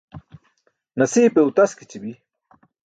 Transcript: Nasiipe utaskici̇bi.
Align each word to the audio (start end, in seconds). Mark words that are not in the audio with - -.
Nasiipe 0.97 1.39
utaskici̇bi. 1.49 2.11